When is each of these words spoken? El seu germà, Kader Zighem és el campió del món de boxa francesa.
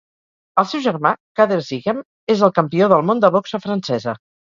El 0.61 0.67
seu 0.69 0.81
germà, 0.85 1.11
Kader 1.41 1.59
Zighem 1.69 2.01
és 2.37 2.43
el 2.51 2.57
campió 2.59 2.91
del 2.97 3.09
món 3.13 3.25
de 3.27 3.35
boxa 3.41 3.65
francesa. 3.71 4.21